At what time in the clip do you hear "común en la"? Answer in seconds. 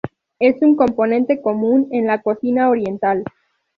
1.43-2.23